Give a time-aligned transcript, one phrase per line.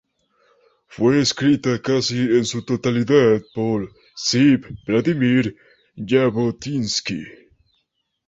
[0.87, 5.55] Fue escrita casi en su totalidad por Zeev Vladimir
[5.95, 7.21] Jabotinsky.